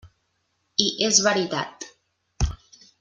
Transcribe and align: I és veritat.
I 0.85 0.87
és 1.09 1.19
veritat. 1.27 1.87